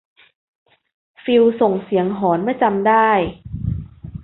[1.23, 3.09] ฟิลส่งเสียงหอนเมื่อจำได้